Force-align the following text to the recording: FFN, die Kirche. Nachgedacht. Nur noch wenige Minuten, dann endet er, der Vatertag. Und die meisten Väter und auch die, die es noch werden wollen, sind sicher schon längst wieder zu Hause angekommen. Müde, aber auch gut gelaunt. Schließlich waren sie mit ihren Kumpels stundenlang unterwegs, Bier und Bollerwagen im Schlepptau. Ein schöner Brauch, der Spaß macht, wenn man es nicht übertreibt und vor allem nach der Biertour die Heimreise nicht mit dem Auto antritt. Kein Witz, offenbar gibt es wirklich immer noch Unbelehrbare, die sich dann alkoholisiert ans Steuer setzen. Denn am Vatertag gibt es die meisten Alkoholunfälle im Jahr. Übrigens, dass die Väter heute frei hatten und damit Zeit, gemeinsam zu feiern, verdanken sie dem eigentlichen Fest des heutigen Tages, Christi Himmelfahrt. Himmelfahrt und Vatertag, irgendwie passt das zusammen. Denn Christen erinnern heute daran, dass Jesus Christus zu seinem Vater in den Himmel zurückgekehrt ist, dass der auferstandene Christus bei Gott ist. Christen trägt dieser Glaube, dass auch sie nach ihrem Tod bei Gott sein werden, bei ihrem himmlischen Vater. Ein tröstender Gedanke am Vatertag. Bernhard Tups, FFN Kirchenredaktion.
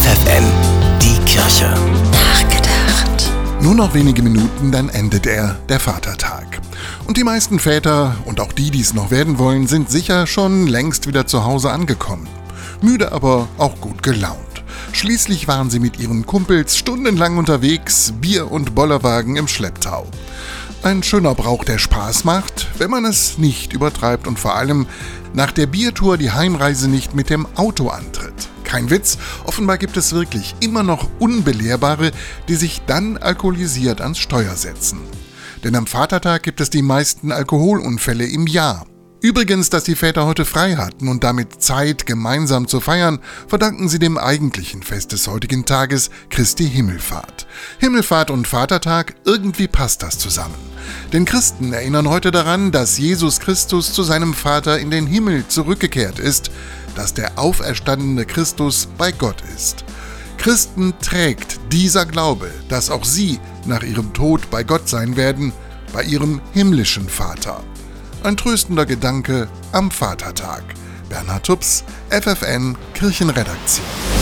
FFN, 0.00 0.44
die 1.02 1.18
Kirche. 1.26 1.74
Nachgedacht. 2.10 3.30
Nur 3.60 3.74
noch 3.74 3.92
wenige 3.92 4.22
Minuten, 4.22 4.72
dann 4.72 4.88
endet 4.88 5.26
er, 5.26 5.58
der 5.68 5.78
Vatertag. 5.78 6.62
Und 7.06 7.18
die 7.18 7.24
meisten 7.24 7.58
Väter 7.58 8.16
und 8.24 8.40
auch 8.40 8.54
die, 8.54 8.70
die 8.70 8.80
es 8.80 8.94
noch 8.94 9.10
werden 9.10 9.38
wollen, 9.38 9.66
sind 9.66 9.90
sicher 9.90 10.26
schon 10.26 10.66
längst 10.66 11.06
wieder 11.06 11.26
zu 11.26 11.44
Hause 11.44 11.70
angekommen. 11.70 12.26
Müde, 12.80 13.12
aber 13.12 13.48
auch 13.58 13.78
gut 13.82 14.02
gelaunt. 14.02 14.64
Schließlich 14.92 15.48
waren 15.48 15.68
sie 15.68 15.80
mit 15.80 16.00
ihren 16.00 16.24
Kumpels 16.24 16.78
stundenlang 16.78 17.36
unterwegs, 17.36 18.14
Bier 18.22 18.50
und 18.50 18.74
Bollerwagen 18.74 19.36
im 19.36 19.48
Schlepptau. 19.48 20.06
Ein 20.82 21.02
schöner 21.02 21.34
Brauch, 21.34 21.62
der 21.62 21.76
Spaß 21.76 22.24
macht, 22.24 22.68
wenn 22.78 22.90
man 22.90 23.04
es 23.04 23.36
nicht 23.36 23.74
übertreibt 23.74 24.26
und 24.26 24.38
vor 24.38 24.54
allem 24.54 24.86
nach 25.34 25.52
der 25.52 25.66
Biertour 25.66 26.16
die 26.16 26.30
Heimreise 26.30 26.88
nicht 26.88 27.14
mit 27.14 27.28
dem 27.28 27.46
Auto 27.56 27.88
antritt. 27.88 28.48
Kein 28.70 28.88
Witz, 28.88 29.18
offenbar 29.46 29.78
gibt 29.78 29.96
es 29.96 30.12
wirklich 30.12 30.54
immer 30.60 30.84
noch 30.84 31.08
Unbelehrbare, 31.18 32.12
die 32.46 32.54
sich 32.54 32.82
dann 32.86 33.16
alkoholisiert 33.16 34.00
ans 34.00 34.20
Steuer 34.20 34.54
setzen. 34.54 35.00
Denn 35.64 35.74
am 35.74 35.88
Vatertag 35.88 36.44
gibt 36.44 36.60
es 36.60 36.70
die 36.70 36.82
meisten 36.82 37.32
Alkoholunfälle 37.32 38.24
im 38.24 38.46
Jahr. 38.46 38.86
Übrigens, 39.22 39.68
dass 39.68 39.84
die 39.84 39.96
Väter 39.96 40.24
heute 40.24 40.46
frei 40.46 40.76
hatten 40.76 41.06
und 41.06 41.22
damit 41.24 41.62
Zeit, 41.62 42.06
gemeinsam 42.06 42.66
zu 42.68 42.80
feiern, 42.80 43.18
verdanken 43.48 43.90
sie 43.90 43.98
dem 43.98 44.16
eigentlichen 44.16 44.82
Fest 44.82 45.12
des 45.12 45.28
heutigen 45.28 45.66
Tages, 45.66 46.10
Christi 46.30 46.66
Himmelfahrt. 46.66 47.46
Himmelfahrt 47.78 48.30
und 48.30 48.48
Vatertag, 48.48 49.14
irgendwie 49.26 49.68
passt 49.68 50.02
das 50.02 50.18
zusammen. 50.18 50.54
Denn 51.12 51.26
Christen 51.26 51.74
erinnern 51.74 52.08
heute 52.08 52.30
daran, 52.30 52.72
dass 52.72 52.96
Jesus 52.96 53.40
Christus 53.40 53.92
zu 53.92 54.04
seinem 54.04 54.32
Vater 54.32 54.78
in 54.78 54.90
den 54.90 55.06
Himmel 55.06 55.46
zurückgekehrt 55.46 56.18
ist, 56.18 56.50
dass 56.94 57.12
der 57.12 57.38
auferstandene 57.38 58.24
Christus 58.24 58.88
bei 58.96 59.12
Gott 59.12 59.42
ist. 59.54 59.84
Christen 60.38 60.94
trägt 61.02 61.60
dieser 61.70 62.06
Glaube, 62.06 62.50
dass 62.70 62.88
auch 62.88 63.04
sie 63.04 63.38
nach 63.66 63.82
ihrem 63.82 64.14
Tod 64.14 64.50
bei 64.50 64.64
Gott 64.64 64.88
sein 64.88 65.16
werden, 65.16 65.52
bei 65.92 66.04
ihrem 66.04 66.40
himmlischen 66.54 67.06
Vater. 67.06 67.62
Ein 68.22 68.36
tröstender 68.36 68.84
Gedanke 68.84 69.48
am 69.72 69.90
Vatertag. 69.90 70.62
Bernhard 71.08 71.46
Tups, 71.46 71.84
FFN 72.10 72.76
Kirchenredaktion. 72.92 74.19